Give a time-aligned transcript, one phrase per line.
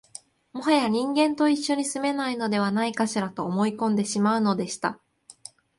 [0.51, 4.99] もはや人間と一緒に住めないのではないかしら、と思い込んでしまうのでした